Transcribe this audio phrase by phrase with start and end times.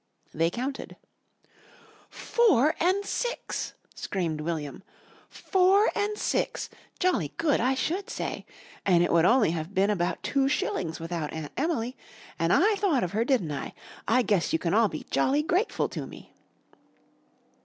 [0.33, 0.95] They counted.
[2.09, 4.81] "Four an' six!" screamed William.
[5.29, 6.71] "Four an' six!
[6.97, 8.43] Jolly good, I should say!
[8.83, 11.95] An' it would only have been about two shillings without Aunt Emily,
[12.39, 13.75] an' I thought of her, didn't I?
[14.07, 16.33] I guess you can all be jolly grateful to me."